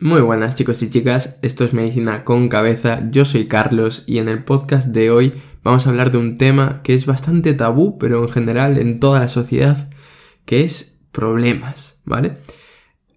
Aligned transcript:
Muy 0.00 0.22
buenas 0.22 0.56
chicos 0.56 0.82
y 0.82 0.90
chicas, 0.90 1.38
esto 1.42 1.64
es 1.64 1.72
Medicina 1.72 2.24
con 2.24 2.48
Cabeza, 2.48 3.00
yo 3.12 3.24
soy 3.24 3.46
Carlos 3.46 4.02
y 4.08 4.18
en 4.18 4.28
el 4.28 4.42
podcast 4.42 4.88
de 4.88 5.12
hoy 5.12 5.32
vamos 5.62 5.86
a 5.86 5.90
hablar 5.90 6.10
de 6.10 6.18
un 6.18 6.36
tema 6.36 6.80
que 6.82 6.94
es 6.94 7.06
bastante 7.06 7.52
tabú, 7.52 7.96
pero 7.96 8.20
en 8.24 8.28
general 8.28 8.76
en 8.78 8.98
toda 8.98 9.20
la 9.20 9.28
sociedad, 9.28 9.88
que 10.46 10.64
es 10.64 11.00
problemas, 11.12 12.00
¿vale? 12.04 12.38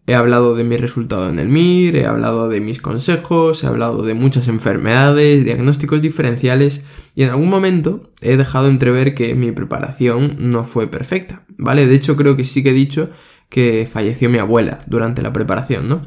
He 0.06 0.14
hablado 0.14 0.54
de 0.54 0.66
mi 0.66 0.78
resultado 0.78 1.28
en 1.32 1.40
el 1.40 1.50
MIR, 1.50 1.96
he 1.96 2.06
hablado 2.06 2.48
de 2.48 2.62
mis 2.62 2.80
consejos, 2.80 3.64
he 3.64 3.68
hablado 3.68 4.04
de 4.04 4.14
muchas 4.14 4.48
enfermedades, 4.48 5.46
diagnósticos 5.46 6.00
diferenciales 6.00 6.84
y 7.16 7.24
en 7.24 7.32
algún 7.32 7.50
momento 7.50 8.12
he 8.22 8.38
dejado 8.38 8.68
entrever 8.68 9.16
que 9.16 9.34
mi 9.34 9.52
preparación 9.52 10.36
no 10.38 10.64
fue 10.64 10.86
perfecta, 10.86 11.44
¿vale? 11.58 11.88
De 11.88 11.96
hecho 11.96 12.16
creo 12.16 12.38
que 12.38 12.46
sí 12.46 12.62
que 12.62 12.70
he 12.70 12.74
dicho 12.74 13.10
que 13.50 13.90
falleció 13.92 14.30
mi 14.30 14.38
abuela 14.38 14.78
durante 14.86 15.24
la 15.24 15.34
preparación, 15.34 15.88
¿no? 15.88 16.06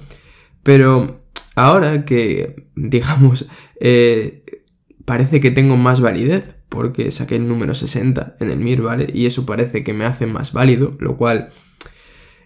Pero 0.63 1.21
ahora 1.55 2.05
que, 2.05 2.69
digamos, 2.77 3.47
eh, 3.81 4.45
parece 5.05 5.41
que 5.41 5.51
tengo 5.51 5.77
más 5.77 6.01
validez, 6.01 6.59
porque 6.69 7.11
saqué 7.11 7.37
el 7.37 7.49
número 7.49 7.75
60 7.75 8.37
en 8.41 8.51
el 8.51 8.61
MIR, 8.61 8.83
¿vale? 8.83 9.11
Y 9.13 9.27
eso 9.27 9.45
parece 9.45 9.83
que 9.83 9.93
me 9.93 10.05
hace 10.05 10.27
más 10.27 10.53
válido, 10.53 10.97
lo 11.01 11.17
cual 11.17 11.51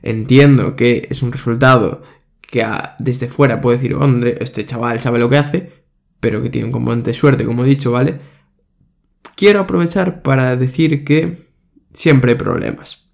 entiendo 0.03 0.77
que 0.77 1.07
es 1.11 1.23
un 1.23 1.33
resultado 1.33 2.03
que 2.41 2.65
desde 2.99 3.27
fuera 3.27 3.61
puedo 3.61 3.77
decir, 3.77 3.95
hombre, 3.95 4.37
este 4.41 4.65
chaval 4.65 5.01
sabe 5.01 5.19
lo 5.19 5.29
que 5.29 5.39
hace, 5.39 5.85
pero 6.21 6.43
que 6.43 6.51
tiene 6.51 6.67
un 6.67 6.73
componente 6.73 7.11
de 7.11 7.15
suerte, 7.15 7.45
como 7.45 7.65
he 7.65 7.69
dicho, 7.69 7.91
¿vale? 7.91 8.21
Quiero 9.37 9.61
aprovechar 9.61 10.23
para 10.23 10.57
decir 10.57 11.05
que 11.05 11.51
siempre 11.93 12.33
hay 12.33 12.39
problemas, 12.39 13.09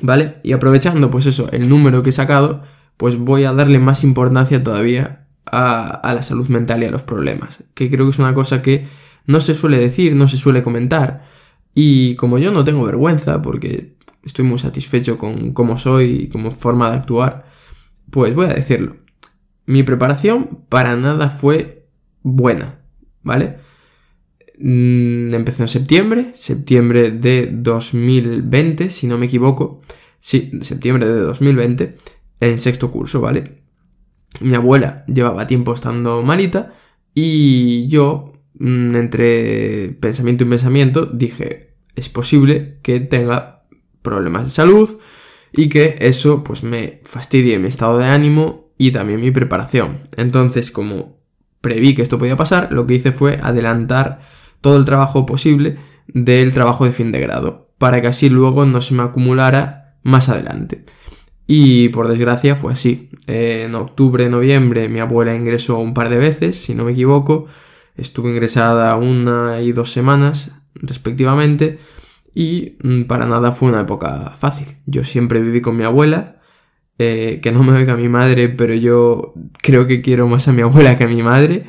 ¿vale? 0.00 0.36
Y 0.42 0.52
aprovechando, 0.52 1.10
pues 1.10 1.26
eso, 1.26 1.50
el 1.52 1.68
número 1.68 2.02
que 2.02 2.10
he 2.10 2.12
sacado, 2.14 2.62
pues 3.00 3.16
voy 3.16 3.44
a 3.44 3.54
darle 3.54 3.78
más 3.78 4.04
importancia 4.04 4.62
todavía 4.62 5.26
a, 5.46 6.12
la 6.14 6.22
salud 6.22 6.46
mental 6.48 6.82
y 6.82 6.84
a 6.84 6.90
los 6.90 7.02
problemas, 7.02 7.64
que 7.72 7.88
creo 7.88 8.04
que 8.04 8.10
es 8.10 8.18
una 8.18 8.34
cosa 8.34 8.60
que 8.60 8.86
no 9.24 9.40
se 9.40 9.54
suele 9.54 9.78
decir, 9.78 10.14
no 10.14 10.28
se 10.28 10.36
suele 10.36 10.62
comentar, 10.62 11.24
y 11.74 12.14
como 12.16 12.36
yo 12.36 12.52
no 12.52 12.62
tengo 12.62 12.84
vergüenza, 12.84 13.40
porque 13.40 13.96
estoy 14.22 14.44
muy 14.44 14.58
satisfecho 14.58 15.16
con 15.16 15.52
cómo 15.52 15.78
soy 15.78 16.24
y 16.24 16.28
como 16.28 16.50
forma 16.50 16.90
de 16.90 16.98
actuar, 16.98 17.46
pues 18.10 18.34
voy 18.34 18.48
a 18.48 18.52
decirlo. 18.52 18.98
Mi 19.64 19.82
preparación 19.82 20.66
para 20.68 20.94
nada 20.96 21.30
fue 21.30 21.88
buena, 22.22 22.82
¿vale? 23.22 23.56
Mm, 24.58 25.32
empezó 25.32 25.62
en 25.62 25.68
septiembre, 25.68 26.32
septiembre 26.34 27.12
de 27.12 27.48
2020, 27.50 28.90
si 28.90 29.06
no 29.06 29.16
me 29.16 29.24
equivoco. 29.24 29.80
Sí, 30.18 30.50
septiembre 30.60 31.06
de 31.06 31.20
2020 31.20 31.96
en 32.40 32.58
sexto 32.58 32.90
curso, 32.90 33.20
¿vale? 33.20 33.64
Mi 34.40 34.54
abuela 34.54 35.04
llevaba 35.06 35.46
tiempo 35.46 35.74
estando 35.74 36.22
malita 36.22 36.72
y 37.14 37.88
yo, 37.88 38.32
mm, 38.58 38.94
entre 38.96 39.96
pensamiento 40.00 40.44
y 40.44 40.48
pensamiento, 40.48 41.06
dije, 41.06 41.76
es 41.96 42.08
posible 42.08 42.78
que 42.82 43.00
tenga 43.00 43.64
problemas 44.02 44.44
de 44.44 44.50
salud 44.50 44.88
y 45.52 45.68
que 45.68 45.96
eso 46.00 46.42
pues 46.44 46.62
me 46.62 47.00
fastidie 47.04 47.58
mi 47.58 47.68
estado 47.68 47.98
de 47.98 48.06
ánimo 48.06 48.72
y 48.78 48.92
también 48.92 49.20
mi 49.20 49.30
preparación. 49.30 49.98
Entonces, 50.16 50.70
como 50.70 51.20
preví 51.60 51.94
que 51.94 52.02
esto 52.02 52.18
podía 52.18 52.36
pasar, 52.36 52.72
lo 52.72 52.86
que 52.86 52.94
hice 52.94 53.12
fue 53.12 53.38
adelantar 53.42 54.22
todo 54.60 54.76
el 54.76 54.84
trabajo 54.84 55.26
posible 55.26 55.76
del 56.06 56.52
trabajo 56.52 56.84
de 56.84 56.92
fin 56.92 57.12
de 57.12 57.20
grado, 57.20 57.72
para 57.78 58.00
que 58.00 58.08
así 58.08 58.28
luego 58.28 58.64
no 58.66 58.80
se 58.80 58.94
me 58.94 59.02
acumulara 59.02 59.98
más 60.02 60.28
adelante. 60.28 60.84
Y 61.52 61.88
por 61.88 62.06
desgracia 62.06 62.54
fue 62.54 62.74
así. 62.74 63.10
en 63.26 63.74
octubre, 63.74 64.28
noviembre 64.28 64.88
mi 64.88 65.00
abuela 65.00 65.34
ingresó 65.34 65.78
un 65.78 65.94
par 65.94 66.08
de 66.08 66.16
veces, 66.16 66.54
si 66.54 66.76
no 66.76 66.84
me 66.84 66.92
equivoco. 66.92 67.46
Estuvo 67.96 68.28
ingresada 68.28 68.94
una 68.94 69.60
y 69.60 69.72
dos 69.72 69.90
semanas 69.90 70.52
respectivamente. 70.74 71.80
Y 72.36 72.76
mm, 72.84 73.02
para 73.02 73.26
nada 73.26 73.50
fue 73.50 73.68
una 73.68 73.80
época 73.80 74.32
fácil. 74.38 74.68
Yo 74.86 75.02
siempre 75.02 75.40
viví 75.40 75.60
con 75.60 75.76
mi 75.76 75.82
abuela. 75.82 76.36
Eh, 77.00 77.40
que 77.42 77.50
no 77.50 77.64
me 77.64 77.72
oiga 77.72 77.96
mi 77.96 78.08
madre, 78.08 78.48
pero 78.50 78.72
yo 78.74 79.34
creo 79.60 79.88
que 79.88 80.02
quiero 80.02 80.28
más 80.28 80.46
a 80.46 80.52
mi 80.52 80.62
abuela 80.62 80.96
que 80.96 81.02
a 81.02 81.08
mi 81.08 81.24
madre. 81.24 81.64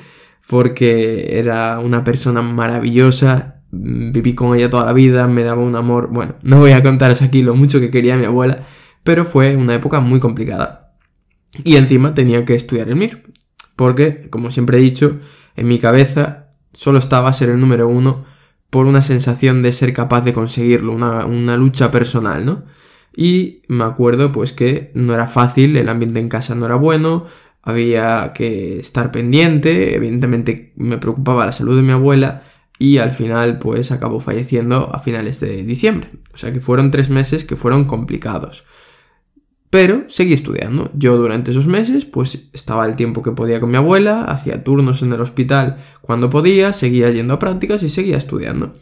Porque 0.48 1.40
era 1.40 1.80
una 1.80 2.04
persona 2.04 2.44
maravillosa. 2.44 3.64
Mm, 3.72 4.12
viví 4.12 4.36
con 4.36 4.56
ella 4.56 4.70
toda 4.70 4.86
la 4.86 4.94
vida, 4.94 5.28
me 5.28 5.42
daba 5.42 5.64
un 5.64 5.76
amor. 5.76 6.10
Bueno, 6.12 6.36
no 6.44 6.60
voy 6.60 6.74
a 6.74 6.84
contaros 6.84 7.24
aquí 7.24 7.42
lo 7.42 7.56
mucho 7.56 7.80
que 7.80 7.90
quería 7.90 8.16
mi 8.16 8.26
abuela 8.26 8.64
pero 9.04 9.26
fue 9.26 9.56
una 9.56 9.76
época 9.76 10.00
muy 10.00 10.20
complicada. 10.20 10.96
Y 11.64 11.76
encima 11.76 12.14
tenía 12.14 12.46
que 12.46 12.56
estudiar 12.56 12.90
el 12.90 12.96
MIR, 12.96 13.24
porque, 13.76 14.30
como 14.30 14.52
siempre 14.52 14.78
he 14.78 14.82
dicho, 14.82 15.20
en 15.56 15.68
mi 15.68 15.80
cabeza 15.80 16.50
solo 16.74 17.00
estaba 17.00 17.34
ser 17.34 17.50
el 17.50 17.60
número 17.60 17.88
uno 17.88 18.24
por 18.70 18.86
una 18.86 19.02
sensación 19.02 19.62
de 19.62 19.74
ser 19.74 19.94
capaz 19.94 20.22
de 20.22 20.34
conseguirlo, 20.34 20.94
una, 20.94 21.26
una 21.26 21.58
lucha 21.58 21.92
personal, 21.92 22.46
¿no? 22.46 22.64
Y 23.16 23.64
me 23.68 23.84
acuerdo 23.84 24.32
pues 24.32 24.54
que 24.54 24.92
no 24.96 25.14
era 25.14 25.28
fácil, 25.28 25.76
el 25.76 25.90
ambiente 25.90 26.22
en 26.22 26.30
casa 26.30 26.56
no 26.56 26.66
era 26.66 26.76
bueno, 26.76 27.26
había 27.62 28.32
que 28.34 28.80
estar 28.80 29.12
pendiente, 29.12 29.96
evidentemente 29.96 30.74
me 30.78 30.98
preocupaba 30.98 31.46
la 31.46 31.52
salud 31.52 31.76
de 31.76 31.84
mi 31.84 31.92
abuela 31.92 32.44
y 32.80 32.98
al 32.98 33.12
final 33.12 33.60
pues 33.60 33.92
acabó 33.92 34.20
falleciendo 34.20 34.90
a 34.94 35.00
finales 35.00 35.40
de 35.40 35.64
diciembre. 35.64 36.10
O 36.34 36.38
sea 36.38 36.54
que 36.54 36.62
fueron 36.62 36.90
tres 36.90 37.10
meses 37.10 37.44
que 37.44 37.56
fueron 37.56 37.86
complicados. 37.86 38.64
Pero 39.72 40.04
seguí 40.10 40.34
estudiando. 40.34 40.92
Yo 40.94 41.18
durante 41.18 41.52
esos 41.52 41.66
meses, 41.66 42.04
pues 42.04 42.50
estaba 42.52 42.86
el 42.86 42.98
tiempo 42.98 43.24
que 43.24 43.32
podía 43.32 43.62
con 43.62 43.72
mi 43.72 43.78
abuela, 43.78 44.26
hacía 44.26 44.66
turnos 44.66 45.02
en 45.02 45.14
el 45.14 45.22
hospital 45.22 45.78
cuando 46.02 46.30
podía, 46.30 46.74
seguía 46.74 47.10
yendo 47.10 47.34
a 47.34 47.40
prácticas 47.40 47.82
y 47.82 47.90
seguía 47.90 48.18
estudiando. 48.18 48.76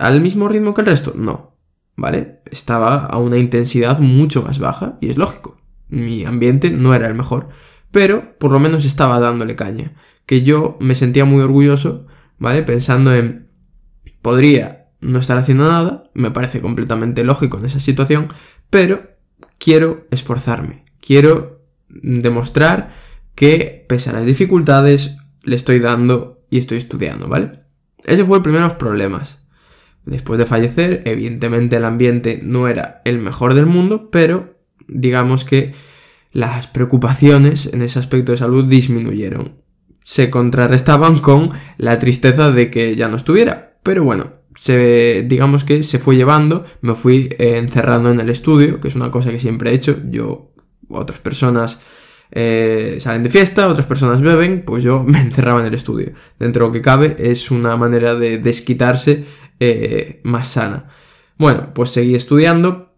¿Al 0.00 0.20
mismo 0.20 0.48
ritmo 0.48 0.74
que 0.74 0.80
el 0.80 0.88
resto? 0.88 1.12
No. 1.16 1.56
¿Vale? 1.96 2.42
Estaba 2.50 3.06
a 3.06 3.18
una 3.18 3.38
intensidad 3.38 4.00
mucho 4.00 4.42
más 4.42 4.58
baja 4.58 4.98
y 5.00 5.10
es 5.10 5.16
lógico. 5.16 5.60
Mi 5.88 6.24
ambiente 6.24 6.72
no 6.72 6.92
era 6.92 7.06
el 7.06 7.14
mejor. 7.14 7.48
Pero 7.92 8.36
por 8.38 8.50
lo 8.50 8.58
menos 8.58 8.84
estaba 8.84 9.20
dándole 9.20 9.54
caña. 9.54 9.94
Que 10.26 10.42
yo 10.42 10.76
me 10.80 10.96
sentía 10.96 11.24
muy 11.24 11.40
orgulloso, 11.40 12.06
¿vale? 12.36 12.64
Pensando 12.64 13.14
en... 13.14 13.48
Podría 14.22 14.88
no 15.00 15.20
estar 15.20 15.38
haciendo 15.38 15.68
nada, 15.68 16.10
me 16.14 16.32
parece 16.32 16.60
completamente 16.60 17.24
lógico 17.24 17.58
en 17.58 17.66
esa 17.66 17.80
situación, 17.80 18.28
pero 18.70 19.09
quiero 19.60 20.08
esforzarme, 20.10 20.84
quiero 21.00 21.62
demostrar 21.88 22.92
que 23.36 23.84
pese 23.88 24.10
a 24.10 24.14
las 24.14 24.24
dificultades 24.24 25.18
le 25.44 25.54
estoy 25.54 25.78
dando 25.78 26.44
y 26.50 26.58
estoy 26.58 26.78
estudiando, 26.78 27.28
¿vale? 27.28 27.60
Ese 28.04 28.24
fue 28.24 28.38
el 28.38 28.42
primero 28.42 28.64
de 28.64 28.70
los 28.70 28.78
problemas. 28.78 29.40
Después 30.04 30.38
de 30.38 30.46
fallecer, 30.46 31.02
evidentemente 31.04 31.76
el 31.76 31.84
ambiente 31.84 32.40
no 32.42 32.66
era 32.66 33.02
el 33.04 33.18
mejor 33.18 33.54
del 33.54 33.66
mundo, 33.66 34.10
pero 34.10 34.58
digamos 34.88 35.44
que 35.44 35.74
las 36.32 36.66
preocupaciones 36.66 37.66
en 37.72 37.82
ese 37.82 37.98
aspecto 37.98 38.32
de 38.32 38.38
salud 38.38 38.64
disminuyeron. 38.64 39.60
Se 40.02 40.30
contrarrestaban 40.30 41.18
con 41.18 41.50
la 41.76 41.98
tristeza 41.98 42.50
de 42.50 42.70
que 42.70 42.96
ya 42.96 43.08
no 43.08 43.16
estuviera. 43.16 43.78
Pero 43.82 44.04
bueno, 44.04 44.39
se, 44.60 45.22
digamos 45.22 45.64
que 45.64 45.82
se 45.82 45.98
fue 45.98 46.16
llevando, 46.16 46.66
me 46.82 46.94
fui 46.94 47.34
eh, 47.38 47.56
encerrando 47.56 48.10
en 48.10 48.20
el 48.20 48.28
estudio, 48.28 48.78
que 48.78 48.88
es 48.88 48.94
una 48.94 49.10
cosa 49.10 49.30
que 49.30 49.38
siempre 49.38 49.70
he 49.70 49.74
hecho, 49.74 49.96
yo, 50.10 50.52
otras 50.90 51.18
personas 51.18 51.80
eh, 52.30 52.98
salen 53.00 53.22
de 53.22 53.30
fiesta, 53.30 53.68
otras 53.68 53.86
personas 53.86 54.20
beben, 54.20 54.62
pues 54.66 54.82
yo 54.84 55.02
me 55.06 55.18
encerraba 55.18 55.60
en 55.60 55.66
el 55.68 55.72
estudio. 55.72 56.12
Dentro 56.38 56.64
de 56.64 56.68
lo 56.68 56.72
que 56.74 56.82
cabe 56.82 57.16
es 57.18 57.50
una 57.50 57.74
manera 57.78 58.14
de 58.14 58.36
desquitarse 58.36 59.24
eh, 59.60 60.20
más 60.24 60.48
sana. 60.48 60.90
Bueno, 61.38 61.72
pues 61.72 61.88
seguí 61.88 62.14
estudiando, 62.14 62.92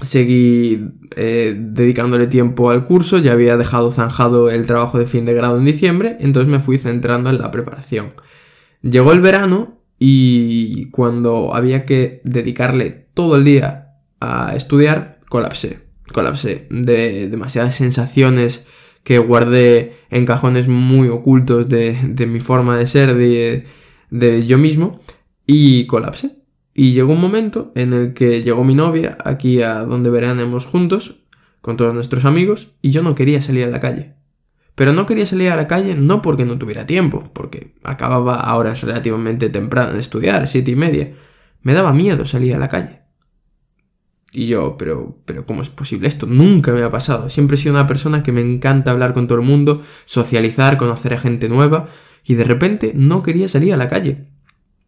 seguí 0.00 0.82
dedicándole 1.14 2.26
tiempo 2.26 2.70
al 2.70 2.86
curso, 2.86 3.18
ya 3.18 3.32
había 3.32 3.58
dejado 3.58 3.90
zanjado 3.90 4.48
el 4.48 4.64
trabajo 4.64 4.98
de 4.98 5.06
fin 5.06 5.26
de 5.26 5.34
grado 5.34 5.58
en 5.58 5.66
diciembre, 5.66 6.16
entonces 6.20 6.50
me 6.50 6.60
fui 6.60 6.78
centrando 6.78 7.28
en 7.28 7.36
la 7.36 7.50
preparación. 7.50 8.14
Llegó 8.80 9.12
el 9.12 9.20
verano 9.20 9.75
y 9.98 10.90
cuando 10.90 11.54
había 11.54 11.84
que 11.84 12.20
dedicarle 12.24 12.90
todo 13.14 13.36
el 13.36 13.44
día 13.44 13.94
a 14.20 14.54
estudiar, 14.54 15.20
colapsé. 15.28 15.80
Colapsé 16.12 16.66
de 16.70 17.28
demasiadas 17.28 17.74
sensaciones 17.74 18.66
que 19.02 19.18
guardé 19.18 19.96
en 20.10 20.26
cajones 20.26 20.66
muy 20.66 21.08
ocultos 21.08 21.68
de, 21.68 22.26
mi 22.26 22.40
forma 22.40 22.76
de 22.76 22.86
ser, 22.86 23.14
de, 23.14 23.64
de 24.10 24.46
yo 24.46 24.58
mismo, 24.58 24.96
y 25.46 25.86
colapsé. 25.86 26.38
Y 26.74 26.92
llegó 26.92 27.12
un 27.12 27.20
momento 27.20 27.72
en 27.74 27.92
el 27.92 28.14
que 28.14 28.42
llegó 28.42 28.64
mi 28.64 28.74
novia 28.74 29.16
aquí 29.24 29.62
a 29.62 29.84
donde 29.84 30.10
veranemos 30.10 30.66
juntos, 30.66 31.20
con 31.60 31.76
todos 31.76 31.94
nuestros 31.94 32.24
amigos, 32.24 32.72
y 32.82 32.90
yo 32.90 33.02
no 33.02 33.14
quería 33.14 33.40
salir 33.40 33.64
a 33.64 33.70
la 33.70 33.80
calle. 33.80 34.15
Pero 34.76 34.92
no 34.92 35.06
quería 35.06 35.26
salir 35.26 35.48
a 35.50 35.56
la 35.56 35.66
calle 35.66 35.94
no 35.94 36.20
porque 36.20 36.44
no 36.44 36.58
tuviera 36.58 36.86
tiempo, 36.86 37.24
porque 37.32 37.72
acababa 37.82 38.36
a 38.36 38.56
horas 38.56 38.82
relativamente 38.82 39.48
temprano 39.48 39.94
de 39.94 40.00
estudiar, 40.00 40.46
siete 40.46 40.70
y 40.70 40.76
media. 40.76 41.14
Me 41.62 41.72
daba 41.72 41.94
miedo 41.94 42.26
salir 42.26 42.54
a 42.54 42.58
la 42.58 42.68
calle. 42.68 43.00
Y 44.32 44.48
yo, 44.48 44.76
pero, 44.76 45.18
pero 45.24 45.46
¿cómo 45.46 45.62
es 45.62 45.70
posible 45.70 46.08
esto? 46.08 46.26
Nunca 46.26 46.72
me 46.72 46.82
ha 46.82 46.90
pasado. 46.90 47.30
Siempre 47.30 47.54
he 47.54 47.58
sido 47.58 47.74
una 47.74 47.86
persona 47.86 48.22
que 48.22 48.32
me 48.32 48.42
encanta 48.42 48.90
hablar 48.90 49.14
con 49.14 49.26
todo 49.26 49.38
el 49.38 49.46
mundo, 49.46 49.80
socializar, 50.04 50.76
conocer 50.76 51.14
a 51.14 51.18
gente 51.18 51.48
nueva, 51.48 51.88
y 52.22 52.34
de 52.34 52.44
repente 52.44 52.92
no 52.94 53.22
quería 53.22 53.48
salir 53.48 53.72
a 53.72 53.78
la 53.78 53.88
calle. 53.88 54.28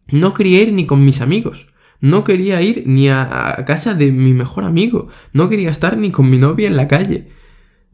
No 0.09 0.35
quería 0.35 0.61
ir 0.61 0.75
ni 0.75 0.85
con 0.85 1.03
mis 1.03 1.23
amigos. 1.23 1.69
No 2.01 2.25
quería 2.25 2.61
ir 2.61 2.83
ni 2.85 3.09
a, 3.09 3.59
a 3.59 3.65
casa 3.65 3.95
de 3.95 4.13
mi 4.13 4.35
mejor 4.35 4.65
amigo. 4.65 5.09
No 5.33 5.49
quería 5.49 5.71
estar 5.71 5.97
ni 5.97 6.11
con 6.11 6.29
mi 6.29 6.37
novia 6.37 6.67
en 6.67 6.77
la 6.77 6.89
calle. 6.89 7.31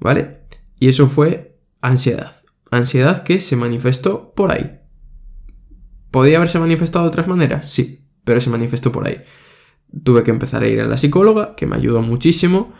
¿Vale? 0.00 0.40
Y 0.80 0.88
eso 0.88 1.06
fue 1.06 1.53
ansiedad. 1.84 2.32
Ansiedad 2.70 3.22
que 3.22 3.40
se 3.40 3.56
manifestó 3.56 4.32
por 4.34 4.50
ahí. 4.50 4.80
¿Podía 6.10 6.38
haberse 6.38 6.58
manifestado 6.58 7.04
de 7.04 7.08
otras 7.08 7.28
maneras? 7.28 7.70
Sí, 7.70 8.06
pero 8.24 8.40
se 8.40 8.50
manifestó 8.50 8.90
por 8.90 9.06
ahí. 9.06 9.22
Tuve 10.02 10.22
que 10.22 10.30
empezar 10.30 10.62
a 10.62 10.68
ir 10.68 10.80
a 10.80 10.86
la 10.86 10.96
psicóloga, 10.96 11.54
que 11.54 11.66
me 11.66 11.76
ayudó 11.76 12.02
muchísimo. 12.02 12.72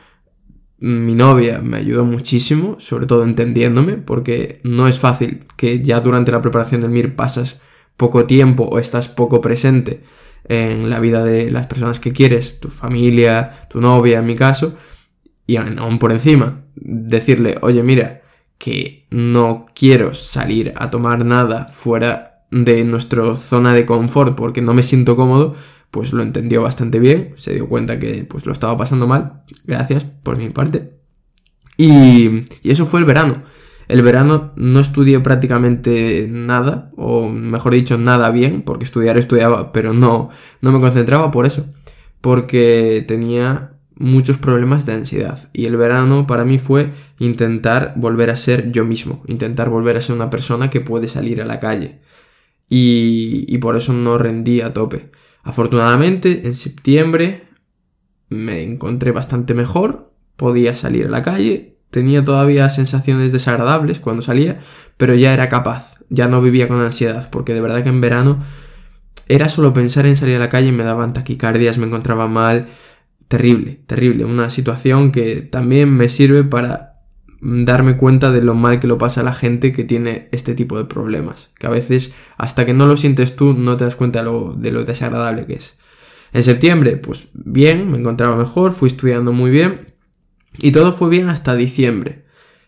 Mi 0.78 1.14
novia 1.14 1.60
me 1.60 1.76
ayudó 1.76 2.04
muchísimo, 2.04 2.76
sobre 2.80 3.06
todo 3.06 3.24
entendiéndome, 3.24 3.98
porque 3.98 4.60
no 4.64 4.88
es 4.88 4.98
fácil 4.98 5.44
que 5.56 5.80
ya 5.80 6.00
durante 6.00 6.32
la 6.32 6.40
preparación 6.40 6.80
del 6.80 6.90
MIR 6.90 7.14
pasas 7.14 7.60
poco 7.96 8.26
tiempo 8.26 8.64
o 8.64 8.78
estás 8.78 9.08
poco 9.08 9.40
presente 9.40 10.02
en 10.48 10.90
la 10.90 11.00
vida 11.00 11.24
de 11.24 11.50
las 11.50 11.66
personas 11.66 12.00
que 12.00 12.12
quieres, 12.12 12.58
tu 12.60 12.68
familia, 12.68 13.52
tu 13.70 13.80
novia 13.80 14.18
en 14.18 14.26
mi 14.26 14.34
caso, 14.34 14.74
y 15.46 15.56
aún 15.56 15.98
por 15.98 16.10
encima 16.12 16.64
decirle, 16.74 17.56
oye 17.62 17.82
mira, 17.82 18.23
que 18.58 19.06
no 19.10 19.66
quiero 19.74 20.14
salir 20.14 20.72
a 20.76 20.90
tomar 20.90 21.24
nada 21.24 21.66
fuera 21.66 22.46
de 22.50 22.84
nuestra 22.84 23.34
zona 23.34 23.72
de 23.72 23.84
confort 23.84 24.36
porque 24.36 24.62
no 24.62 24.74
me 24.74 24.82
siento 24.82 25.16
cómodo, 25.16 25.54
pues 25.90 26.12
lo 26.12 26.22
entendió 26.22 26.62
bastante 26.62 26.98
bien, 26.98 27.34
se 27.36 27.54
dio 27.54 27.68
cuenta 27.68 27.98
que 27.98 28.24
pues 28.24 28.46
lo 28.46 28.52
estaba 28.52 28.76
pasando 28.76 29.06
mal, 29.06 29.44
gracias 29.64 30.04
por 30.04 30.36
mi 30.36 30.48
parte. 30.50 30.98
Y, 31.76 32.44
y 32.62 32.70
eso 32.70 32.86
fue 32.86 33.00
el 33.00 33.06
verano. 33.06 33.42
El 33.86 34.02
verano 34.02 34.52
no 34.56 34.80
estudié 34.80 35.20
prácticamente 35.20 36.26
nada, 36.30 36.90
o 36.96 37.28
mejor 37.28 37.74
dicho, 37.74 37.98
nada 37.98 38.30
bien, 38.30 38.62
porque 38.62 38.84
estudiar 38.84 39.18
estudiaba, 39.18 39.72
pero 39.72 39.92
no, 39.92 40.30
no 40.62 40.72
me 40.72 40.80
concentraba 40.80 41.30
por 41.30 41.44
eso, 41.44 41.66
porque 42.20 43.04
tenía 43.06 43.73
muchos 43.96 44.38
problemas 44.38 44.86
de 44.86 44.94
ansiedad. 44.94 45.50
Y 45.52 45.66
el 45.66 45.76
verano 45.76 46.26
para 46.26 46.44
mí 46.44 46.58
fue 46.58 46.92
intentar 47.18 47.94
volver 47.96 48.30
a 48.30 48.36
ser 48.36 48.70
yo 48.72 48.84
mismo, 48.84 49.22
intentar 49.26 49.68
volver 49.68 49.96
a 49.96 50.00
ser 50.00 50.16
una 50.16 50.30
persona 50.30 50.70
que 50.70 50.80
puede 50.80 51.08
salir 51.08 51.40
a 51.40 51.46
la 51.46 51.60
calle. 51.60 52.00
Y, 52.68 53.44
y 53.48 53.58
por 53.58 53.76
eso 53.76 53.92
no 53.92 54.18
rendí 54.18 54.60
a 54.60 54.72
tope. 54.72 55.10
Afortunadamente, 55.42 56.46
en 56.46 56.54
septiembre 56.54 57.44
me 58.28 58.62
encontré 58.62 59.12
bastante 59.12 59.54
mejor, 59.54 60.12
podía 60.36 60.74
salir 60.74 61.06
a 61.06 61.10
la 61.10 61.22
calle, 61.22 61.78
tenía 61.90 62.24
todavía 62.24 62.68
sensaciones 62.70 63.30
desagradables 63.32 64.00
cuando 64.00 64.22
salía, 64.22 64.58
pero 64.96 65.14
ya 65.14 65.32
era 65.32 65.48
capaz, 65.48 66.00
ya 66.08 66.26
no 66.26 66.42
vivía 66.42 66.66
con 66.66 66.80
ansiedad, 66.80 67.28
porque 67.30 67.54
de 67.54 67.60
verdad 67.60 67.82
que 67.82 67.90
en 67.90 68.00
verano 68.00 68.40
era 69.28 69.48
solo 69.48 69.72
pensar 69.72 70.06
en 70.06 70.16
salir 70.16 70.36
a 70.36 70.40
la 70.40 70.50
calle 70.50 70.72
me 70.72 70.84
daban 70.84 71.12
taquicardias, 71.12 71.78
me 71.78 71.86
encontraba 71.86 72.26
mal, 72.26 72.66
terrible, 73.28 73.80
terrible, 73.86 74.24
una 74.24 74.50
situación 74.50 75.12
que 75.12 75.42
también 75.42 75.94
me 75.94 76.08
sirve 76.08 76.44
para 76.44 76.94
darme 77.40 77.96
cuenta 77.96 78.30
de 78.30 78.42
lo 78.42 78.54
mal 78.54 78.80
que 78.80 78.86
lo 78.86 78.96
pasa 78.96 79.20
a 79.20 79.24
la 79.24 79.34
gente 79.34 79.72
que 79.72 79.84
tiene 79.84 80.28
este 80.32 80.54
tipo 80.54 80.78
de 80.78 80.86
problemas. 80.86 81.50
Que 81.58 81.66
a 81.66 81.70
veces, 81.70 82.14
hasta 82.38 82.64
que 82.64 82.72
no 82.72 82.86
lo 82.86 82.96
sientes 82.96 83.36
tú, 83.36 83.54
no 83.54 83.76
te 83.76 83.84
das 83.84 83.96
cuenta 83.96 84.20
de 84.20 84.24
lo, 84.24 84.54
de 84.54 84.72
lo 84.72 84.84
desagradable 84.84 85.46
que 85.46 85.54
es. 85.54 85.76
En 86.32 86.42
septiembre, 86.42 86.96
pues 86.96 87.28
bien, 87.34 87.90
me 87.90 87.98
encontraba 87.98 88.36
mejor, 88.36 88.72
fui 88.72 88.88
estudiando 88.88 89.32
muy 89.32 89.50
bien. 89.50 89.94
Y 90.58 90.72
todo 90.72 90.92
fue 90.92 91.10
bien 91.10 91.28
hasta 91.28 91.54
diciembre. 91.54 92.24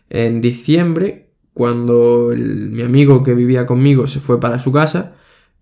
En 0.09 0.41
diciembre, 0.41 1.31
cuando 1.53 2.31
mi 2.35 2.81
amigo 2.83 3.23
que 3.23 3.33
vivía 3.33 3.65
conmigo 3.65 4.05
se 4.05 4.19
fue 4.19 4.39
para 4.39 4.59
su 4.59 4.71
casa, 4.71 5.15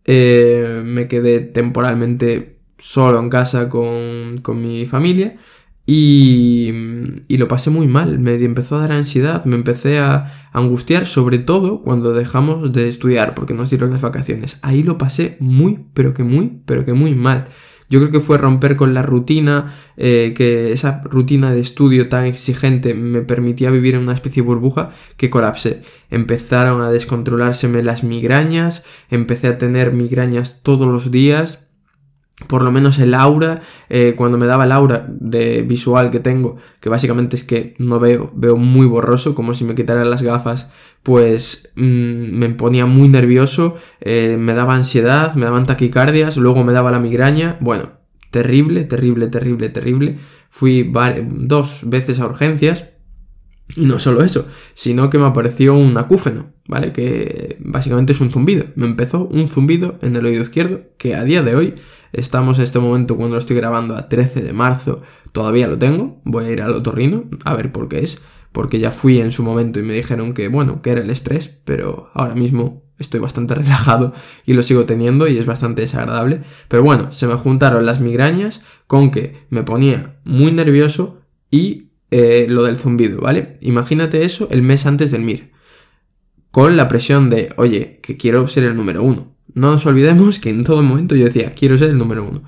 eh, 0.03 0.83
me 0.85 1.07
quedé 1.07 1.39
temporalmente 1.39 2.54
solo 2.77 3.19
en 3.19 3.29
casa 3.29 3.69
con, 3.69 4.39
con 4.41 4.61
mi 4.61 4.85
familia 4.85 5.37
y, 5.87 6.71
y, 7.27 7.37
lo 7.37 7.47
pasé 7.47 7.69
muy 7.69 7.87
mal, 7.87 8.17
me 8.17 8.33
empezó 8.33 8.77
a 8.77 8.81
dar 8.81 8.91
ansiedad, 8.91 9.45
me 9.45 9.55
empecé 9.55 9.99
a 9.99 10.49
angustiar, 10.51 11.05
sobre 11.05 11.37
todo 11.37 11.83
cuando 11.83 12.13
dejamos 12.13 12.73
de 12.73 12.89
estudiar, 12.89 13.35
porque 13.35 13.53
nos 13.53 13.69
dieron 13.69 13.91
las 13.91 14.01
vacaciones. 14.01 14.57
Ahí 14.63 14.81
lo 14.81 14.97
pasé 14.97 15.37
muy, 15.39 15.85
pero 15.93 16.15
que 16.15 16.23
muy, 16.23 16.61
pero 16.65 16.85
que 16.85 16.93
muy 16.93 17.13
mal. 17.13 17.47
Yo 17.87 17.99
creo 17.99 18.11
que 18.11 18.19
fue 18.19 18.39
romper 18.39 18.75
con 18.75 18.95
la 18.95 19.03
rutina, 19.03 19.75
eh, 19.95 20.33
que 20.35 20.71
esa 20.71 21.03
rutina 21.03 21.53
de 21.53 21.61
estudio 21.61 22.09
tan 22.09 22.25
exigente 22.25 22.95
me 22.95 23.21
permitía 23.21 23.69
vivir 23.69 23.93
en 23.93 24.01
una 24.01 24.13
especie 24.13 24.41
de 24.41 24.47
burbuja 24.47 24.89
que 25.17 25.29
colapsé. 25.29 25.83
Empezaron 26.09 26.81
a 26.81 26.89
descontrolárseme 26.89 27.83
las 27.83 28.03
migrañas, 28.03 28.83
empecé 29.11 29.49
a 29.49 29.59
tener 29.59 29.93
migrañas 29.93 30.61
todos 30.63 30.87
los 30.87 31.11
días, 31.11 31.64
por 32.47 32.63
lo 32.63 32.71
menos 32.71 32.99
el 32.99 33.13
aura, 33.13 33.61
eh, 33.89 34.13
cuando 34.17 34.37
me 34.37 34.45
daba 34.45 34.65
el 34.65 34.73
aura 34.73 35.07
de 35.09 35.61
visual 35.61 36.11
que 36.11 36.19
tengo, 36.19 36.57
que 36.81 36.89
básicamente 36.89 37.37
es 37.37 37.45
que 37.45 37.73
no 37.79 37.99
veo, 37.99 38.31
veo 38.35 38.57
muy 38.57 38.85
borroso, 38.87 39.35
como 39.35 39.53
si 39.53 39.63
me 39.63 39.73
quitaran 39.73 40.09
las 40.09 40.21
gafas, 40.21 40.69
pues 41.01 41.71
mm, 41.75 41.81
me 42.37 42.49
ponía 42.49 42.85
muy 42.85 43.07
nervioso, 43.07 43.75
eh, 44.01 44.35
me 44.37 44.53
daba 44.53 44.75
ansiedad, 44.75 45.33
me 45.35 45.45
daban 45.45 45.65
taquicardias, 45.65 46.35
luego 46.35 46.65
me 46.65 46.73
daba 46.73 46.91
la 46.91 46.99
migraña, 46.99 47.57
bueno, 47.61 47.99
terrible, 48.31 48.83
terrible, 48.83 49.27
terrible, 49.27 49.69
terrible. 49.69 50.19
Fui 50.49 50.91
dos 51.29 51.81
veces 51.83 52.19
a 52.19 52.25
urgencias, 52.25 52.85
y 53.75 53.85
no 53.85 53.99
solo 53.99 54.23
eso, 54.23 54.47
sino 54.73 55.09
que 55.09 55.17
me 55.17 55.25
apareció 55.25 55.73
un 55.73 55.97
acúfeno, 55.97 56.53
¿vale? 56.67 56.91
Que 56.91 57.57
básicamente 57.59 58.13
es 58.13 58.21
un 58.21 58.31
zumbido. 58.31 58.65
Me 58.75 58.85
empezó 58.85 59.25
un 59.25 59.49
zumbido 59.49 59.97
en 60.01 60.15
el 60.15 60.25
oído 60.25 60.41
izquierdo, 60.41 60.81
que 60.97 61.15
a 61.15 61.23
día 61.23 61.41
de 61.41 61.55
hoy 61.55 61.75
Estamos 62.15 62.57
en 62.57 62.63
este 62.63 62.79
momento 62.79 63.17
cuando 63.17 63.35
lo 63.35 63.39
estoy 63.39 63.57
grabando 63.57 63.95
a 63.95 64.07
13 64.07 64.41
de 64.41 64.53
marzo, 64.53 65.01
todavía 65.33 65.67
lo 65.67 65.77
tengo, 65.77 66.21
voy 66.23 66.45
a 66.45 66.51
ir 66.51 66.61
al 66.61 66.73
otorrino 66.73 67.25
a 67.43 67.53
ver 67.55 67.71
por 67.71 67.89
qué 67.89 67.99
es, 67.99 68.21
porque 68.53 68.79
ya 68.79 68.91
fui 68.91 69.19
en 69.19 69.31
su 69.31 69.43
momento 69.43 69.79
y 69.79 69.83
me 69.83 69.93
dijeron 69.93 70.33
que 70.33 70.47
bueno, 70.47 70.81
que 70.81 70.91
era 70.91 71.01
el 71.01 71.09
estrés, 71.09 71.57
pero 71.65 72.09
ahora 72.13 72.35
mismo 72.35 72.83
estoy 72.97 73.19
bastante 73.19 73.53
relajado 73.55 74.13
y 74.45 74.53
lo 74.53 74.63
sigo 74.63 74.85
teniendo 74.85 75.27
y 75.27 75.37
es 75.37 75.45
bastante 75.45 75.81
desagradable, 75.81 76.41
pero 76.69 76.83
bueno, 76.83 77.11
se 77.11 77.27
me 77.27 77.35
juntaron 77.35 77.85
las 77.85 77.99
migrañas 77.99 78.61
con 78.87 79.11
que 79.11 79.45
me 79.49 79.63
ponía 79.63 80.19
muy 80.23 80.53
nervioso 80.53 81.19
y 81.51 81.89
eh, 82.11 82.45
lo 82.47 82.63
del 82.63 82.77
zumbido, 82.77 83.19
¿vale? 83.19 83.57
Imagínate 83.61 84.23
eso 84.23 84.47
el 84.51 84.61
mes 84.61 84.85
antes 84.85 85.11
del 85.11 85.23
MIR, 85.23 85.51
con 86.49 86.77
la 86.77 86.87
presión 86.87 87.29
de, 87.29 87.53
oye, 87.57 87.99
que 88.01 88.15
quiero 88.15 88.47
ser 88.47 88.63
el 88.63 88.77
número 88.77 89.03
uno. 89.03 89.34
No 89.55 89.71
nos 89.71 89.85
olvidemos 89.87 90.39
que 90.39 90.51
en 90.51 90.63
todo 90.63 90.83
momento 90.83 91.15
yo 91.15 91.25
decía, 91.25 91.53
quiero 91.53 91.77
ser 91.77 91.89
el 91.89 91.97
número 91.97 92.23
uno. 92.23 92.43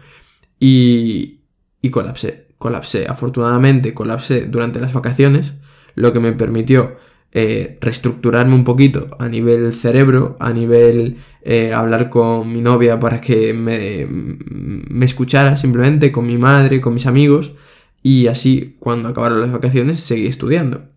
Y, 0.60 1.40
y 1.82 1.90
colapsé, 1.90 2.50
colapsé. 2.58 3.08
Afortunadamente 3.08 3.94
colapsé 3.94 4.46
durante 4.46 4.80
las 4.80 4.94
vacaciones, 4.94 5.56
lo 5.96 6.14
que 6.14 6.20
me 6.20 6.34
permitió 6.34 6.98
eh, 7.34 7.78
reestructurarme 7.82 8.56
un 8.56 8.64
poquito 8.64 9.10
a 9.20 9.30
nivel 9.30 9.74
cerebro, 9.74 10.38
a 10.40 10.54
nivel 10.54 11.18
eh, 11.42 11.74
hablar 11.74 12.10
con 12.10 12.52
mi 12.52 12.62
novia 12.62 13.00
para 13.00 13.22
que 13.22 13.54
me, 13.54 14.08
me 14.10 15.06
escuchara 15.06 15.58
simplemente, 15.58 16.12
con 16.12 16.26
mi 16.26 16.38
madre, 16.38 16.82
con 16.82 16.94
mis 16.94 17.06
amigos, 17.06 17.54
y 18.02 18.28
así 18.28 18.76
cuando 18.80 19.10
acabaron 19.10 19.42
las 19.42 19.52
vacaciones 19.52 20.00
seguí 20.00 20.28
estudiando. 20.28 20.90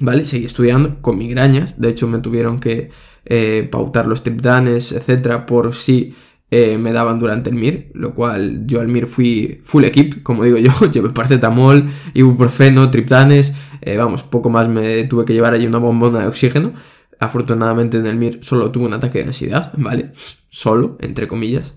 ¿Vale? 0.00 0.24
Seguí 0.26 0.44
estudiando 0.46 1.02
con 1.02 1.18
migrañas, 1.18 1.80
de 1.80 1.88
hecho 1.88 2.06
me 2.06 2.20
tuvieron 2.20 2.60
que 2.60 2.90
eh, 3.30 3.68
pautar 3.70 4.06
los 4.06 4.22
triptanes, 4.22 4.92
etcétera, 4.92 5.44
por 5.44 5.74
si 5.74 6.14
eh, 6.50 6.78
me 6.78 6.92
daban 6.92 7.20
durante 7.20 7.50
el 7.50 7.56
MIR, 7.56 7.90
lo 7.92 8.14
cual 8.14 8.66
yo 8.66 8.80
al 8.80 8.88
MIR 8.88 9.06
fui 9.06 9.60
full 9.62 9.84
equip, 9.84 10.22
como 10.22 10.44
digo 10.44 10.56
yo, 10.56 10.72
llevé 10.92 11.10
paracetamol, 11.10 11.84
ibuprofeno, 12.14 12.90
triptanes, 12.90 13.52
eh, 13.82 13.98
vamos, 13.98 14.22
poco 14.22 14.48
más 14.48 14.70
me 14.70 15.04
tuve 15.04 15.26
que 15.26 15.34
llevar 15.34 15.52
allí 15.52 15.66
una 15.66 15.76
bombona 15.76 16.20
de 16.20 16.26
oxígeno. 16.26 16.72
Afortunadamente 17.20 17.98
en 17.98 18.06
el 18.06 18.16
MIR 18.16 18.38
solo 18.40 18.70
tuve 18.70 18.86
un 18.86 18.94
ataque 18.94 19.18
de 19.18 19.24
ansiedad, 19.24 19.72
¿vale? 19.76 20.10
Solo, 20.14 20.96
entre 21.00 21.28
comillas. 21.28 21.74